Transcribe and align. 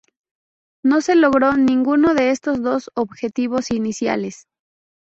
No 0.83 1.01
se 1.01 1.13
logró 1.13 1.55
ninguno 1.57 2.15
de 2.15 2.31
estos 2.31 2.59
dos 2.63 2.89
objetivos 2.95 3.69
iniciales. 3.69 4.47